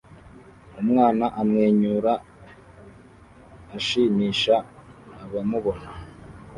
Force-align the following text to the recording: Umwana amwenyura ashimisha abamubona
Umwana 0.81 1.25
amwenyura 1.41 2.13
ashimisha 3.77 4.55
abamubona 5.23 5.89